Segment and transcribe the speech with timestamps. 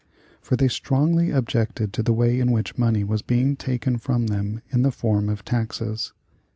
[0.41, 4.61] For they strongly objected to the way in which money was being taken from them
[4.71, 6.11] in the form of taxes.